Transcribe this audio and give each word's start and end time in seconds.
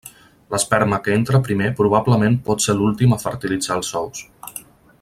L'esperma 0.53 0.97
que 1.07 1.13
entra 1.17 1.41
primer 1.47 1.67
probablement 1.81 2.39
pot 2.47 2.65
ser 2.65 2.75
l'últim 2.79 3.15
a 3.19 3.21
fertilitzar 3.25 3.79
els 3.83 3.93
ous. 4.05 4.25